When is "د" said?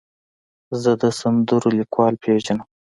1.01-1.03